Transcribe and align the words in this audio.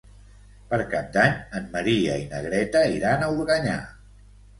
Per 0.69 0.77
Cap 0.93 1.11
d'Any 1.17 1.35
en 1.59 1.67
Maria 1.75 2.15
i 2.21 2.23
na 2.31 2.39
Greta 2.45 2.81
iran 2.95 3.27
a 3.27 3.29
Organyà. 3.35 3.77